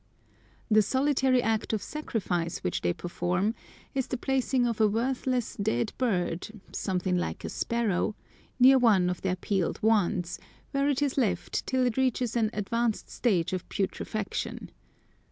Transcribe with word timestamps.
The 0.71 0.81
solitary 0.81 1.43
act 1.43 1.73
of 1.73 1.83
sacrifice 1.83 2.63
which 2.63 2.81
they 2.81 2.91
perform 2.91 3.53
is 3.93 4.07
the 4.07 4.17
placing 4.17 4.65
of 4.65 4.81
a 4.81 4.87
worthless, 4.87 5.55
dead 5.57 5.93
bird, 5.99 6.59
something 6.71 7.15
like 7.19 7.45
a 7.45 7.49
sparrow, 7.49 8.15
near 8.59 8.79
one 8.79 9.11
of 9.11 9.21
their 9.21 9.35
peeled 9.35 9.79
wands, 9.83 10.39
where 10.71 10.89
it 10.89 11.03
is 11.03 11.19
left 11.19 11.67
till 11.67 11.85
it 11.85 11.97
reaches 11.97 12.35
an 12.35 12.49
advanced 12.51 13.11
stage 13.11 13.53
of 13.53 13.69
putrefaction. 13.69 14.71